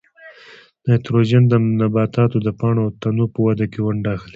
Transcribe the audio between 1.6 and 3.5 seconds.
نباتاتو د پاڼو او تنو په